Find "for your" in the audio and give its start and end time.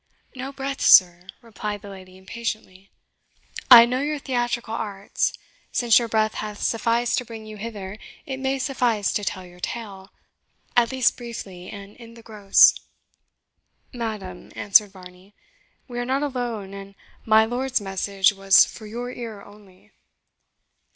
18.65-19.11